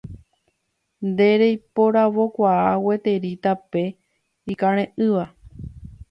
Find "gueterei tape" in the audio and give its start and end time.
2.85-3.83